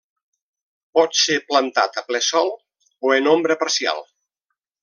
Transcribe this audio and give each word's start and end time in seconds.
Pot 0.99 1.19
ser 1.25 1.37
plantat 1.51 2.01
a 2.03 2.05
ple 2.09 2.23
Sol 2.31 2.51
o 3.11 3.15
en 3.19 3.33
ombra 3.37 3.63
parcial. 3.65 4.07